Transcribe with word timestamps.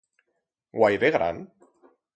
Guaire 0.79 1.13
gran? 1.19 1.47